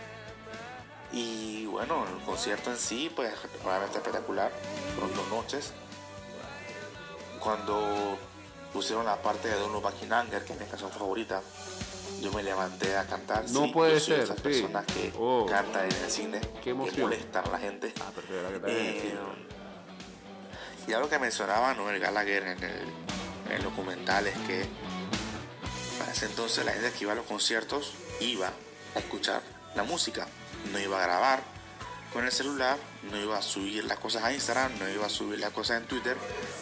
Y 1.12 1.66
bueno, 1.66 2.04
el 2.12 2.24
concierto 2.24 2.72
en 2.72 2.76
sí, 2.76 3.12
pues 3.14 3.32
realmente 3.64 3.98
espectacular, 3.98 4.50
fueron 4.94 5.14
dos 5.14 5.28
noches. 5.28 5.72
Cuando 7.38 8.18
pusieron 8.72 9.06
la 9.06 9.22
parte 9.22 9.46
de 9.46 9.54
Don't 9.54 9.72
Look 9.72 9.84
Back 9.84 10.02
in 10.02 10.12
Anger, 10.12 10.44
que 10.44 10.54
es 10.54 10.60
mi 10.60 10.66
canción 10.66 10.90
favorita, 10.90 11.42
yo 12.20 12.32
me 12.32 12.42
levanté 12.42 12.96
a 12.96 13.04
cantar. 13.06 13.48
No 13.50 13.64
Sí, 13.66 13.70
puede 13.72 13.94
yo 13.94 14.00
soy 14.00 14.14
ser, 14.16 14.24
esas 14.24 14.36
sí. 14.36 14.42
personas 14.42 14.86
que 14.86 15.12
Oh. 15.18 15.46
cantan 15.48 15.84
en 15.84 15.92
el 16.04 16.10
cine, 16.10 16.40
Qué 16.62 16.62
que 16.62 16.74
molestan 16.74 17.44
a 17.46 17.50
la 17.50 17.58
gente. 17.58 17.92
Ah, 18.00 18.10
verdad 18.28 18.66
que 18.66 19.08
Eh, 19.08 19.14
y 20.86 20.92
algo 20.92 21.08
que 21.08 21.18
mencionaba 21.18 21.72
Noel 21.74 21.98
Gallagher 22.00 22.42
en 22.42 22.62
el, 22.62 22.80
en 23.46 23.52
el 23.52 23.62
documental 23.62 24.26
es 24.26 24.36
que 24.46 24.66
para 25.98 26.12
ese 26.12 26.26
entonces 26.26 26.64
la 26.64 26.72
gente 26.72 26.92
que 26.92 27.04
iba 27.04 27.12
a 27.12 27.16
los 27.16 27.24
conciertos 27.26 27.94
iba 28.20 28.50
a 28.94 28.98
escuchar 28.98 29.40
la 29.74 29.82
música, 29.82 30.26
no 30.72 30.78
iba 30.78 30.98
a 30.98 31.02
grabar 31.06 31.40
con 32.12 32.24
el 32.24 32.30
celular, 32.32 32.76
no 33.10 33.18
iba 33.18 33.36
a 33.38 33.42
subir 33.42 33.84
las 33.86 33.98
cosas 33.98 34.22
a 34.24 34.32
Instagram, 34.32 34.78
no 34.78 34.88
iba 34.88 35.06
a 35.06 35.08
subir 35.08 35.40
las 35.40 35.50
cosas 35.50 35.80
en 35.80 35.88
Twitter, 35.88 36.16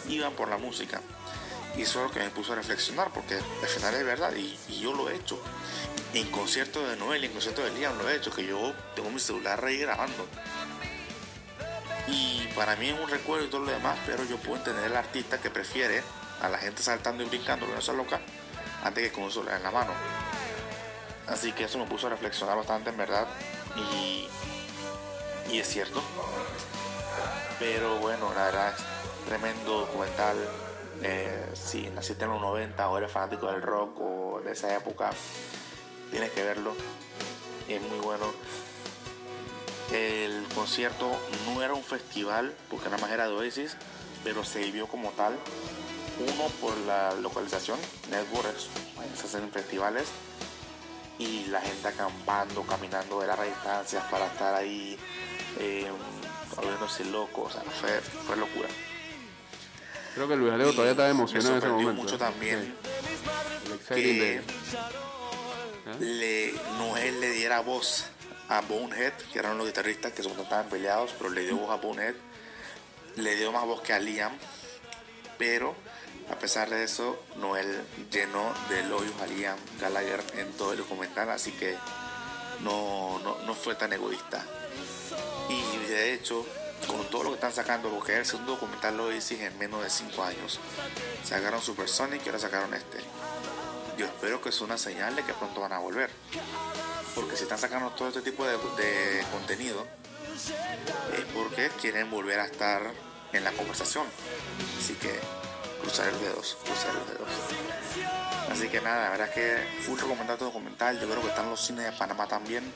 iban 0.09 0.33
por 0.33 0.47
la 0.49 0.57
música. 0.57 0.99
Y 1.75 1.81
eso 1.81 1.99
es 1.99 2.07
lo 2.07 2.11
que 2.11 2.19
me 2.19 2.29
puso 2.29 2.53
a 2.53 2.55
reflexionar, 2.55 3.11
porque 3.11 3.35
al 3.35 3.67
final 3.67 3.95
es 3.95 4.05
verdad, 4.05 4.33
y, 4.35 4.57
yo 4.79 4.93
lo 4.93 5.09
he 5.09 5.15
hecho. 5.15 5.41
En 6.13 6.29
conciertos 6.29 6.87
de 6.87 6.95
Noel 6.97 7.23
en 7.23 7.31
conciertos 7.31 7.65
de 7.65 7.71
Liam 7.71 7.97
lo 7.97 8.07
he 8.07 8.15
hecho, 8.15 8.31
que 8.31 8.45
yo 8.45 8.73
tengo 8.95 9.09
mi 9.09 9.19
celular 9.19 9.63
ahí 9.65 9.77
grabando. 9.77 10.27
Y 12.07 12.47
para 12.55 12.75
mí 12.75 12.89
es 12.89 12.99
un 12.99 13.09
recuerdo 13.09 13.45
y 13.45 13.49
todo 13.49 13.61
lo 13.61 13.71
demás, 13.71 13.97
pero 14.05 14.23
yo 14.25 14.37
puedo 14.37 14.57
entender 14.57 14.85
el 14.85 14.95
artista 14.95 15.39
que 15.39 15.49
prefiere 15.49 16.03
a 16.41 16.49
la 16.49 16.59
gente 16.59 16.83
saltando 16.83 17.23
y 17.23 17.25
brincando, 17.27 17.65
que 17.65 17.73
no 17.73 17.81
sea 17.81 17.95
loca, 17.95 18.19
antes 18.83 19.03
que 19.03 19.11
con 19.11 19.23
un 19.23 19.31
celular 19.31 19.57
en 19.57 19.63
la 19.63 19.71
mano. 19.71 19.93
Así 21.27 21.53
que 21.53 21.63
eso 21.63 21.79
me 21.79 21.85
puso 21.85 22.07
a 22.07 22.09
reflexionar 22.11 22.57
bastante 22.57 22.89
en 22.89 22.97
verdad. 22.97 23.27
Y, 23.75 24.27
y 25.51 25.59
es 25.59 25.67
cierto. 25.67 26.03
Pero 27.57 27.95
bueno, 27.97 28.31
la 28.35 28.45
verdad 28.45 28.75
tremendo 29.25 29.79
documental. 29.81 30.37
Eh, 31.05 31.51
si 31.53 31.89
naciste 31.89 32.23
en 32.23 32.31
los 32.31 32.41
90 32.41 32.89
o 32.89 32.97
eres 32.97 33.11
fanático 33.11 33.47
del 33.51 33.61
rock 33.61 33.99
o 33.99 34.41
de 34.41 34.53
esa 34.53 34.73
época, 34.73 35.11
tienes 36.09 36.31
que 36.31 36.43
verlo. 36.43 36.73
Es 37.67 37.81
muy 37.81 37.99
bueno. 37.99 38.25
El 39.91 40.45
concierto 40.55 41.11
no 41.45 41.61
era 41.61 41.73
un 41.73 41.83
festival, 41.83 42.53
porque 42.69 42.85
nada 42.85 43.01
más 43.01 43.11
era 43.11 43.27
de 43.27 43.33
Oasis, 43.33 43.75
pero 44.23 44.45
se 44.45 44.59
vivió 44.59 44.87
como 44.87 45.09
tal. 45.11 45.37
Uno 46.19 46.47
por 46.61 46.77
la 46.77 47.13
localización, 47.15 47.77
Networks, 48.09 48.69
se 49.15 49.25
hacen 49.25 49.51
festivales, 49.51 50.07
y 51.19 51.45
la 51.47 51.59
gente 51.59 51.87
acampando, 51.87 52.63
caminando 52.63 53.19
de 53.19 53.27
largas 53.27 53.47
distancias 53.47 54.03
para 54.09 54.27
estar 54.27 54.55
ahí, 54.55 54.97
eh, 55.59 55.87
volviéndose 56.55 57.05
locos, 57.05 57.55
o 57.55 57.61
sea, 57.61 57.71
fue, 57.71 57.99
fue 57.99 58.37
locura. 58.37 58.69
Creo 60.13 60.27
que 60.27 60.35
Luis 60.35 60.53
Alejo 60.53 60.71
todavía 60.71 60.91
estaba 60.91 61.09
emocionado 61.09 61.51
me 61.51 61.57
en 61.57 61.63
ese 61.63 61.71
momento. 61.71 62.03
mucho 62.03 62.17
también 62.17 62.75
Sí, 63.87 63.95
que 63.95 64.41
le, 65.99 66.53
Noel 66.77 67.19
le 67.19 67.31
diera 67.31 67.59
voz 67.61 68.05
a 68.49 68.61
Bonehead, 68.61 69.13
que 69.31 69.39
eran 69.39 69.57
los 69.57 69.67
guitarristas 69.67 70.13
que 70.13 70.23
son 70.23 70.39
estaban 70.39 70.69
peleados, 70.69 71.13
pero 71.17 71.29
le 71.29 71.41
dio 71.41 71.57
voz 71.57 71.71
a 71.71 71.75
Bonehead. 71.75 72.15
Le 73.17 73.35
dio 73.35 73.51
más 73.51 73.65
voz 73.65 73.81
que 73.81 73.93
a 73.93 73.99
Liam, 73.99 74.31
pero 75.37 75.75
a 76.31 76.35
pesar 76.35 76.69
de 76.69 76.83
eso, 76.83 77.21
Noel 77.35 77.83
llenó 78.11 78.53
de 78.69 78.79
elogios 78.79 79.13
a 79.21 79.27
Liam 79.27 79.57
Gallagher 79.79 80.23
en 80.37 80.51
todo 80.53 80.71
el 80.71 80.79
documental, 80.79 81.29
así 81.29 81.51
que 81.51 81.75
no, 82.61 83.19
no, 83.19 83.37
no 83.45 83.53
fue 83.53 83.75
tan 83.75 83.93
egoísta. 83.93 84.43
Y 85.49 85.89
de 85.89 86.13
hecho, 86.13 86.45
con 86.87 87.05
todo 87.09 87.23
lo 87.23 87.29
que 87.29 87.35
están 87.35 87.53
sacando, 87.53 87.89
porque 87.89 88.17
el 88.17 88.25
segundo 88.25 88.53
documental 88.53 88.97
lo 88.97 89.11
hice 89.11 89.45
en 89.45 89.57
menos 89.57 89.83
de 89.83 89.89
5 89.89 90.23
años. 90.23 90.59
Sacaron 91.23 91.61
Supersonic 91.61 92.25
y 92.25 92.29
ahora 92.29 92.39
sacaron 92.39 92.73
este. 92.73 92.99
Yo 93.97 94.05
espero 94.05 94.41
que 94.41 94.49
es 94.49 94.61
una 94.61 94.77
señal 94.77 95.15
de 95.15 95.23
que 95.23 95.33
pronto 95.33 95.61
van 95.61 95.73
a 95.73 95.79
volver. 95.79 96.09
Porque 97.15 97.35
si 97.35 97.43
están 97.43 97.59
sacando 97.59 97.91
todo 97.91 98.07
este 98.07 98.21
tipo 98.21 98.45
de, 98.45 98.53
de 98.53 99.23
contenido, 99.31 99.85
es 101.17 101.25
porque 101.33 101.69
quieren 101.79 102.09
volver 102.09 102.39
a 102.39 102.45
estar 102.45 102.91
en 103.33 103.43
la 103.43 103.51
conversación. 103.51 104.05
Así 104.79 104.93
que 104.95 105.19
cruzar 105.81 106.11
los 106.11 106.21
dedos, 106.21 106.57
cruzar 106.63 106.93
los 106.95 107.07
dedos. 107.07 107.29
Así 108.51 108.67
que 108.69 108.81
nada, 108.81 109.03
la 109.03 109.09
verdad 109.09 109.27
es 109.29 109.33
que 109.33 109.81
full 109.81 109.99
recomendado 109.99 110.33
este 110.33 110.45
documental. 110.45 110.99
Yo 110.99 111.09
creo 111.09 111.21
que 111.21 111.29
están 111.29 111.49
los 111.49 111.61
cines 111.61 111.85
de 111.85 111.91
Panamá 111.91 112.27
también. 112.27 112.71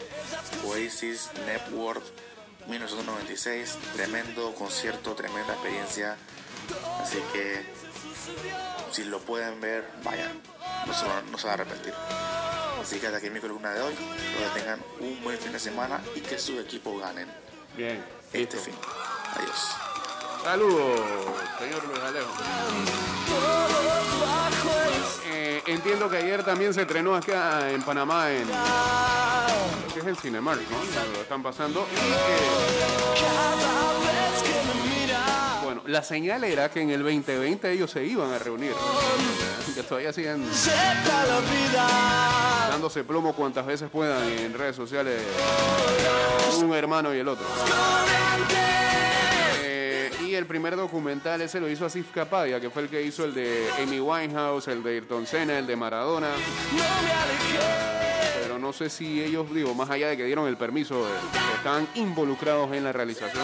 Oasis, 0.65 1.29
Network, 1.45 2.03
1996. 2.67 3.77
Tremendo 3.95 4.53
concierto, 4.55 5.13
tremenda 5.15 5.53
experiencia. 5.53 6.17
Así 7.01 7.19
que 7.33 7.65
si 8.91 9.03
lo 9.05 9.19
pueden 9.19 9.59
ver, 9.61 9.89
vayan. 10.03 10.41
No 10.85 10.93
se, 10.93 11.05
van- 11.05 11.31
no 11.31 11.37
se 11.37 11.47
van 11.47 11.59
a 11.59 11.63
arrepentir. 11.63 11.93
Así 12.81 12.99
que 12.99 13.07
hasta 13.07 13.17
aquí 13.19 13.29
mi 13.29 13.39
columna 13.39 13.73
de 13.73 13.81
hoy. 13.81 13.93
Que 13.95 14.59
tengan 14.59 14.83
un 14.99 15.21
buen 15.23 15.37
fin 15.37 15.51
de 15.51 15.59
semana 15.59 16.01
y 16.15 16.21
que 16.21 16.37
sus 16.37 16.59
equipos 16.59 16.99
ganen 17.01 17.27
Bien, 17.75 18.03
este 18.33 18.57
listo. 18.57 18.57
fin. 18.59 18.75
Adiós. 19.35 19.59
Saludos, 20.43 21.01
señor 21.59 21.83
Luis 21.85 21.99
Alejo. 21.99 22.33
Entiendo 25.67 26.09
que 26.09 26.17
ayer 26.17 26.43
también 26.43 26.73
se 26.73 26.83
estrenó 26.83 27.13
acá 27.13 27.69
en 27.69 27.81
Panamá 27.81 28.31
en 28.31 28.47
que 29.93 29.99
es 29.99 30.05
el 30.05 30.15
Cinemark, 30.15 30.61
¿no? 30.69 30.77
Lo 31.13 31.21
están 31.21 31.43
pasando. 31.43 31.85
Y, 31.91 31.95
eh, 31.95 32.03
bueno, 35.65 35.81
la 35.85 36.03
señal 36.03 36.45
era 36.45 36.71
que 36.71 36.81
en 36.81 36.91
el 36.91 37.03
2020 37.03 37.69
ellos 37.69 37.91
se 37.91 38.05
iban 38.05 38.31
a 38.31 38.39
reunir. 38.39 38.71
Que 39.75 39.83
todavía 39.83 40.13
siguen 40.13 40.45
dándose 42.69 43.03
plomo 43.03 43.33
cuantas 43.33 43.65
veces 43.65 43.89
puedan 43.89 44.23
en 44.23 44.53
redes 44.53 44.75
sociales 44.77 45.21
un 46.61 46.73
hermano 46.73 47.13
y 47.13 47.19
el 47.19 47.27
otro. 47.27 47.45
El 50.37 50.45
primer 50.45 50.75
documental 50.75 51.41
ese 51.41 51.59
lo 51.59 51.67
hizo 51.67 51.87
Asif 51.87 52.11
Kapadia, 52.11 52.59
que 52.61 52.69
fue 52.69 52.83
el 52.83 52.89
que 52.89 53.01
hizo 53.01 53.25
el 53.25 53.33
de 53.33 53.67
Amy 53.81 53.99
Winehouse, 53.99 54.67
el 54.67 54.83
de 54.83 54.91
Ayrton 54.91 55.25
Senna, 55.25 55.57
el 55.57 55.65
de 55.65 55.75
Maradona. 55.75 56.27
Pero 58.43 58.59
no 58.59 58.71
sé 58.71 58.87
si 58.91 59.23
ellos, 59.23 59.51
digo, 59.51 59.73
más 59.73 59.89
allá 59.89 60.09
de 60.09 60.17
que 60.17 60.25
dieron 60.25 60.47
el 60.47 60.55
permiso, 60.55 61.07
eh, 61.07 61.11
están 61.55 61.87
involucrados 61.95 62.71
en 62.71 62.83
la 62.83 62.91
realización. 62.91 63.43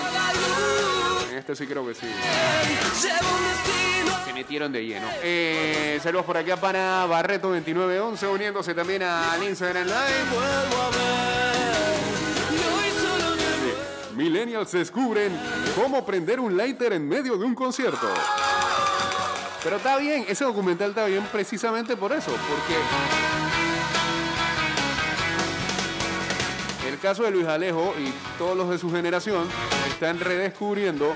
En 1.32 1.38
este 1.40 1.56
sí 1.56 1.66
creo 1.66 1.84
que 1.88 1.96
sí. 1.96 2.06
Se 4.26 4.34
metieron 4.34 4.72
de 4.72 4.86
lleno. 4.86 5.08
Eh, 5.24 6.00
saludos 6.04 6.28
por 6.28 6.38
acá 6.38 6.58
para 6.58 7.08
Barreto2911, 7.08 8.32
uniéndose 8.32 8.76
también 8.76 9.02
al 9.02 9.44
Instagram 9.44 9.88
Live. 9.88 11.33
Millennials 14.24 14.72
descubren 14.72 15.38
cómo 15.76 16.06
prender 16.06 16.40
un 16.40 16.56
lighter 16.56 16.94
en 16.94 17.06
medio 17.10 17.36
de 17.36 17.44
un 17.44 17.54
concierto. 17.54 18.08
Pero 19.62 19.76
está 19.76 19.98
bien, 19.98 20.24
ese 20.30 20.46
documental 20.46 20.92
está 20.92 21.08
bien 21.08 21.28
precisamente 21.30 21.98
por 21.98 22.14
eso, 22.14 22.32
porque 22.32 22.74
el 26.90 26.98
caso 27.00 27.24
de 27.24 27.32
Luis 27.32 27.48
Alejo 27.48 27.94
y 28.00 28.14
todos 28.38 28.56
los 28.56 28.70
de 28.70 28.78
su 28.78 28.90
generación 28.90 29.46
están 29.90 30.22
redescubriendo 30.22 31.14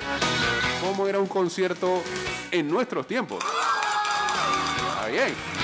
cómo 0.81 1.07
era 1.07 1.17
un 1.19 1.27
concierto 1.27 2.03
en 2.51 2.69
nuestros 2.69 3.07
tiempos. 3.07 3.41
Está 4.89 5.07
bien. 5.07 5.56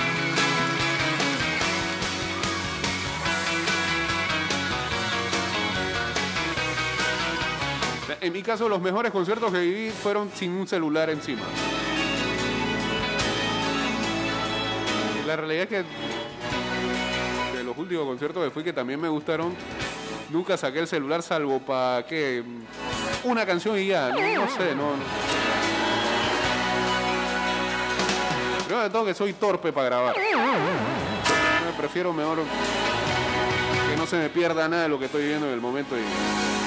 En 8.24 8.32
mi 8.32 8.42
caso, 8.42 8.70
los 8.70 8.80
mejores 8.80 9.12
conciertos 9.12 9.52
que 9.52 9.60
viví 9.60 9.90
fueron 9.90 10.30
sin 10.34 10.52
un 10.52 10.66
celular 10.66 11.10
encima. 11.10 11.42
La 15.26 15.36
realidad 15.36 15.64
es 15.64 15.68
que 15.68 15.84
de 17.54 17.64
los 17.64 17.76
últimos 17.76 18.06
conciertos 18.06 18.42
que 18.42 18.50
fui 18.50 18.64
que 18.64 18.72
también 18.72 18.98
me 18.98 19.08
gustaron, 19.08 19.54
nunca 20.30 20.56
saqué 20.56 20.78
el 20.78 20.88
celular 20.88 21.22
salvo 21.22 21.60
para 21.60 22.06
que 22.06 22.42
una 23.24 23.44
canción 23.44 23.78
y 23.78 23.88
ya, 23.88 24.08
no, 24.08 24.48
sé, 24.48 24.74
no. 24.74 24.92
Creo 28.66 28.80
de 28.84 28.88
todo 28.88 29.04
que 29.04 29.12
soy 29.12 29.34
torpe 29.34 29.70
para 29.70 29.86
grabar. 29.86 30.16
Me 30.16 31.72
prefiero 31.76 32.14
mejor 32.14 32.38
que 32.38 33.96
no 33.98 34.06
se 34.06 34.16
me 34.16 34.30
pierda 34.30 34.66
nada 34.66 34.84
de 34.84 34.88
lo 34.88 34.98
que 34.98 35.04
estoy 35.04 35.24
viviendo 35.24 35.46
en 35.46 35.52
el 35.52 35.60
momento 35.60 35.94
y. 35.98 36.63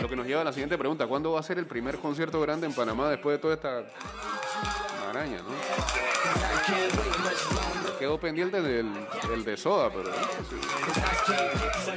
Lo 0.00 0.08
que 0.08 0.16
nos 0.16 0.26
lleva 0.26 0.42
a 0.42 0.44
la 0.44 0.52
siguiente 0.52 0.76
pregunta, 0.76 1.06
¿cuándo 1.06 1.32
va 1.32 1.40
a 1.40 1.42
ser 1.42 1.58
el 1.58 1.66
primer 1.66 1.98
concierto 1.98 2.40
grande 2.40 2.66
en 2.66 2.74
Panamá 2.74 3.08
después 3.08 3.36
de 3.36 3.42
toda 3.42 3.54
esta 3.54 3.84
maraña, 5.06 5.38
no? 5.38 5.48
Quedó 7.98 8.20
pendiente 8.20 8.60
del, 8.62 8.92
del 9.28 9.44
de 9.44 9.56
Soda, 9.56 9.90
pero 9.90 10.10
¿eh? 10.10 10.14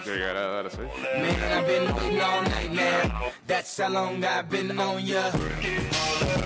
llegará 0.06 0.40
a 0.40 0.48
darse. 0.64 0.80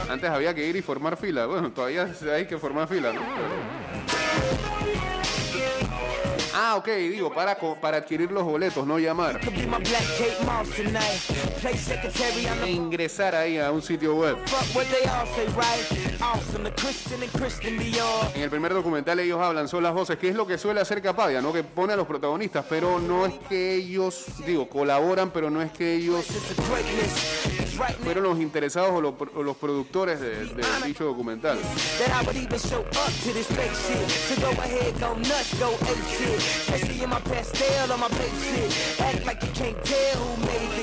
Antes 0.10 0.29
había 0.29 0.53
que 0.53 0.67
ir 0.67 0.75
y 0.75 0.81
formar 0.81 1.15
fila. 1.15 1.45
Bueno, 1.45 1.71
todavía 1.71 2.10
hay 2.34 2.45
que 2.47 2.58
formar 2.58 2.88
fila, 2.88 3.13
¿no? 3.13 3.21
Bye. 4.93 5.14
Ah, 6.67 6.78
ok, 6.78 6.88
digo, 6.88 7.32
para, 7.32 7.56
para 7.80 7.97
adquirir 7.97 8.32
los 8.32 8.43
boletos, 8.43 8.88
no 8.88 8.97
llamar. 8.97 9.39
E 12.65 12.71
ingresar 12.71 13.36
ahí 13.36 13.60
a 13.60 13.69
un 13.71 13.84
sitio 13.84 14.15
web. 14.15 14.36
En 18.34 18.41
el 18.41 18.49
primer 18.49 18.73
documental 18.73 19.19
ellos 19.19 19.39
hablan, 19.39 19.67
son 19.67 19.84
las 19.84 19.93
voces, 19.93 20.17
que 20.17 20.30
es 20.30 20.36
lo 20.36 20.47
que 20.47 20.58
suele 20.58 20.82
hacer 20.82 21.04
Capadia, 21.04 21.39
¿no? 21.39 21.54
Que 21.54 21.63
pone 21.63 21.93
a 21.93 21.95
los 21.95 22.08
protagonistas, 22.08 22.65
pero 22.67 22.99
no 22.99 23.28
es 23.28 23.36
que 23.47 23.75
ellos, 23.75 24.25
digo, 24.43 24.67
colaboran, 24.67 25.30
pero 25.30 25.51
no 25.51 25.62
es 25.62 25.71
que 25.71 25.93
ellos 25.93 26.25
fueron 28.04 28.23
los 28.23 28.39
interesados 28.39 28.89
o 28.91 29.01
los, 29.01 29.13
o 29.36 29.43
los 29.43 29.56
productores 29.58 30.19
de- 30.19 30.45
del 30.45 30.65
dicho 30.84 31.04
documental. 31.04 31.60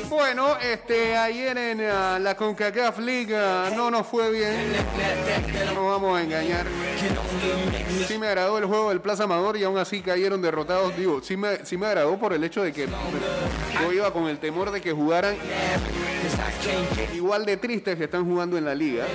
Bueno, 0.09 0.57
este, 0.59 1.17
ayer 1.17 1.57
en 1.57 1.81
ah, 1.83 2.19
la 2.19 2.37
CONCACAF 2.37 2.99
League 2.99 3.35
ah, 3.35 3.71
no 3.75 3.91
nos 3.91 4.07
fue 4.07 4.31
bien. 4.31 4.55
No 5.75 5.87
vamos 5.87 6.19
a 6.19 6.23
engañar. 6.23 6.67
Sí 8.07 8.19
me 8.19 8.27
agradó 8.29 8.59
el 8.59 8.67
juego 8.67 8.91
del 8.91 9.01
Plaza 9.01 9.25
Amador 9.25 9.57
y 9.57 9.65
aún 9.65 9.79
así 9.79 10.01
cayeron 10.01 10.43
derrotados. 10.43 10.97
Digo, 10.97 11.21
sí 11.23 11.37
me, 11.37 11.65
sí 11.65 11.77
me 11.77 11.87
agradó 11.87 12.19
por 12.19 12.33
el 12.33 12.45
hecho 12.45 12.63
de 12.63 12.73
que 12.73 12.87
yo 13.81 13.93
iba 13.93 14.13
con 14.13 14.29
el 14.29 14.39
temor 14.39 14.71
de 14.71 14.81
que 14.81 14.93
jugaran 14.93 15.35
igual 17.15 17.45
de 17.45 17.57
tristes 17.57 17.97
que 17.97 18.05
están 18.05 18.25
jugando 18.25 18.57
en 18.57 18.65
la 18.65 18.75
liga. 18.75 19.07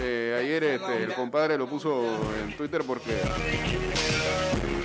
Eh, 0.00 0.36
ayer 0.40 0.64
este, 0.64 1.02
el 1.04 1.14
compadre 1.14 1.58
lo 1.58 1.66
puso 1.66 2.04
en 2.42 2.56
Twitter 2.56 2.82
porque 2.86 3.12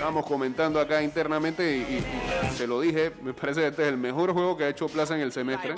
estábamos 0.02 0.26
comentando 0.26 0.80
acá 0.80 1.04
internamente 1.04 1.78
y, 1.78 1.82
y- 1.82 2.04
y 2.48 2.58
se 2.58 2.66
lo 2.66 2.82
dije. 2.82 3.12
Me 3.22 3.34
parece 3.36 3.62
que 3.62 3.68
este 3.68 3.84
es 3.84 3.88
el 3.90 3.98
mejor 3.98 4.34
juego 4.34 4.58
que 4.58 4.64
ha 4.64 4.70
hecho 4.70 4.88
Plaza 4.88 5.14
en 5.14 5.22
el 5.22 5.32
semestre. 5.32 5.76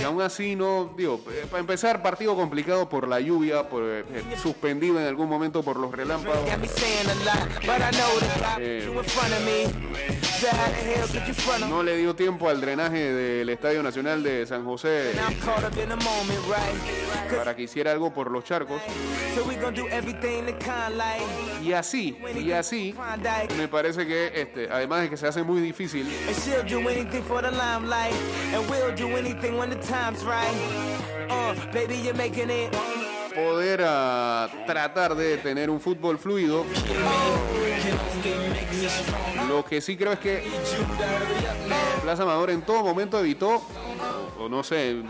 Y 0.00 0.04
aún 0.04 0.22
así 0.22 0.56
no, 0.56 0.94
digo, 0.96 1.20
eh, 1.30 1.44
para 1.50 1.60
empezar, 1.60 2.00
partido 2.02 2.34
complicado 2.36 2.88
por 2.88 3.06
la 3.06 3.20
lluvia, 3.20 3.68
por, 3.68 3.82
eh, 3.84 4.00
eh, 4.14 4.22
suspendido 4.42 4.98
en 4.98 5.06
algún 5.06 5.28
momento 5.28 5.62
por 5.62 5.76
los 5.76 5.92
relámpagos. 5.92 6.38
Eh. 8.58 8.84
No 11.68 11.82
le 11.82 11.96
dio 11.98 12.16
tiempo 12.16 12.48
al 12.48 12.60
drenaje 12.62 12.98
del 13.12 13.48
Estadio 13.50 13.82
Nacional 13.82 14.22
de 14.22 14.46
San 14.46 14.64
José 14.64 15.12
para 17.36 17.54
que 17.54 17.62
hiciera 17.62 17.92
algo 17.92 18.12
por 18.12 18.30
los 18.30 18.42
charcos. 18.44 18.80
Y 21.62 21.72
así, 21.72 22.16
y 22.36 22.52
así, 22.52 22.94
me 23.56 23.68
parece 23.68 24.06
que, 24.06 24.32
este, 24.34 24.68
además 24.70 25.02
de 25.02 25.10
que 25.10 25.16
se 25.16 25.26
hace 25.26 25.42
muy 25.42 25.60
difícil. 25.60 26.06
Uh, 31.28 31.54
poder 33.34 33.82
ah, 33.86 34.48
tratar 34.66 35.14
de 35.14 35.38
tener 35.38 35.70
un 35.70 35.80
fútbol 35.80 36.18
fluido. 36.18 36.64
Lo 39.48 39.64
que 39.64 39.80
sí 39.80 39.96
creo 39.96 40.12
es 40.12 40.18
que 40.18 40.42
Plaza 42.02 42.22
Amador 42.22 42.50
en 42.50 42.62
todo 42.62 42.82
momento 42.82 43.18
evitó, 43.18 43.62
no 44.48 44.62
sé, 44.62 45.02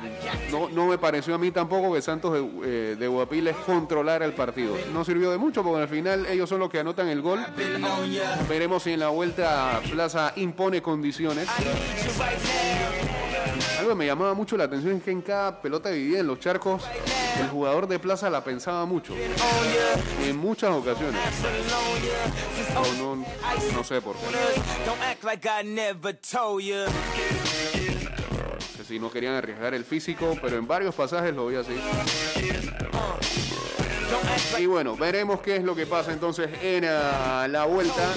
no, 0.50 0.68
no 0.70 0.86
me 0.86 0.98
pareció 0.98 1.34
a 1.34 1.38
mí 1.38 1.50
tampoco 1.50 1.92
que 1.94 2.02
Santos 2.02 2.32
de, 2.32 2.48
eh, 2.64 2.96
de 2.98 3.08
Guapiles 3.08 3.56
controlara 3.66 4.24
el 4.24 4.32
partido. 4.32 4.76
No 4.92 5.04
sirvió 5.04 5.30
de 5.30 5.38
mucho 5.38 5.62
porque 5.62 5.82
al 5.82 5.88
final 5.88 6.26
ellos 6.26 6.48
son 6.48 6.60
los 6.60 6.70
que 6.70 6.78
anotan 6.80 7.08
el 7.08 7.20
gol. 7.22 7.44
Veremos 8.48 8.82
si 8.82 8.92
en 8.92 9.00
la 9.00 9.08
vuelta 9.08 9.80
Plaza 9.90 10.32
impone 10.36 10.80
condiciones. 10.82 11.48
Algo 13.78 13.90
que 13.90 13.96
me 13.96 14.06
llamaba 14.06 14.34
mucho 14.34 14.56
la 14.56 14.64
atención 14.64 14.96
es 14.96 15.02
que 15.02 15.10
en 15.10 15.22
cada 15.22 15.60
pelota 15.60 15.90
dividida 15.90 16.20
en 16.20 16.26
los 16.28 16.38
charcos, 16.38 16.84
el 17.40 17.48
jugador 17.48 17.88
de 17.88 17.98
Plaza 17.98 18.30
la 18.30 18.44
pensaba 18.44 18.84
mucho. 18.86 19.14
En 20.24 20.36
muchas 20.36 20.70
ocasiones. 20.70 21.20
No, 22.98 23.16
no- 23.16 23.26
no 23.74 23.84
sé 23.84 24.00
por 24.00 24.14
qué. 24.16 24.26
Si 28.92 28.98
no 28.98 29.10
querían 29.10 29.32
arriesgar 29.32 29.72
el 29.72 29.86
físico, 29.86 30.36
pero 30.42 30.58
en 30.58 30.66
varios 30.66 30.94
pasajes 30.94 31.34
lo 31.34 31.46
vi 31.46 31.56
así. 31.56 31.72
Y 34.58 34.66
bueno, 34.66 34.98
veremos 34.98 35.40
qué 35.40 35.56
es 35.56 35.64
lo 35.64 35.74
que 35.74 35.86
pasa 35.86 36.12
entonces 36.12 36.50
en 36.60 36.84
ah, 36.86 37.48
la 37.48 37.64
vuelta. 37.64 38.12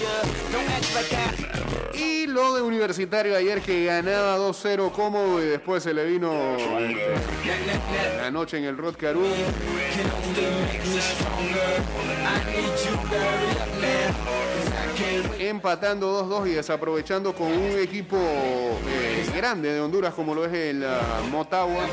Y 1.94 2.28
lo 2.28 2.56
de 2.56 2.62
Universitario 2.62 3.38
ayer 3.38 3.62
que 3.62 3.86
ganaba 3.86 4.38
2-0 4.38 4.92
cómodo 4.92 5.42
y 5.42 5.46
después 5.46 5.82
se 5.82 5.94
le 5.94 6.04
vino 6.08 6.58
la 8.18 8.30
noche 8.30 8.58
en 8.58 8.66
el 8.66 8.78
Rod. 8.78 8.96
Empatando 15.40 16.24
2-2 16.26 16.48
y 16.48 16.54
desaprovechando 16.54 17.34
con 17.34 17.48
un 17.48 17.78
equipo 17.80 18.18
eh, 18.18 19.26
grande 19.36 19.74
de 19.74 19.82
Honduras 19.82 20.14
como 20.14 20.34
lo 20.34 20.46
es 20.46 20.54
el 20.54 20.84
ah, 20.86 21.00
Motagua. 21.32 21.86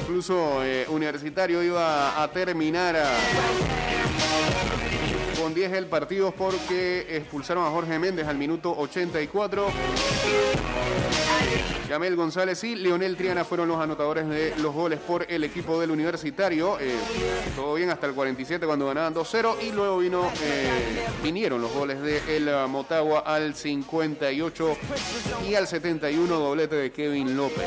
Incluso 0.00 0.64
eh, 0.64 0.86
Universitario 0.88 1.62
iba 1.62 2.22
a 2.22 2.28
terminar 2.30 2.96
a- 2.96 3.16
con 5.40 5.54
10 5.54 5.72
el 5.72 5.86
partido 5.86 6.32
porque 6.32 7.06
expulsaron 7.16 7.64
a 7.64 7.70
Jorge 7.70 7.98
Méndez 7.98 8.26
al 8.26 8.36
minuto 8.36 8.74
84. 8.76 9.68
Yamel 11.88 12.14
González 12.14 12.62
y 12.62 12.76
Leonel 12.76 13.16
Triana 13.16 13.44
fueron 13.44 13.68
los 13.68 13.80
anotadores 13.80 14.28
de 14.28 14.54
los 14.58 14.74
goles 14.74 15.00
por 15.00 15.26
el 15.28 15.42
equipo 15.42 15.80
del 15.80 15.90
Universitario. 15.90 16.78
Eh, 16.78 16.94
todo 17.56 17.74
bien 17.74 17.90
hasta 17.90 18.06
el 18.06 18.12
47 18.12 18.64
cuando 18.66 18.86
ganaban 18.86 19.14
2-0 19.14 19.56
y 19.62 19.72
luego 19.72 19.98
vino, 19.98 20.30
eh, 20.42 21.06
vinieron 21.22 21.60
los 21.60 21.72
goles 21.72 22.00
de 22.02 22.36
el 22.36 22.68
Motagua 22.68 23.20
al 23.20 23.54
58 23.54 24.76
y 25.48 25.54
al 25.54 25.66
71 25.66 26.38
doblete 26.38 26.76
de 26.76 26.92
Kevin 26.92 27.36
López. 27.36 27.66